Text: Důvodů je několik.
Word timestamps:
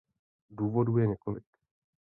Důvodů 0.49 0.97
je 0.97 1.07
několik. 1.07 1.43